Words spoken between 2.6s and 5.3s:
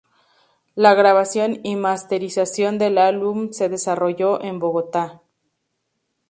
del álbum se desarrolló en Bogotá.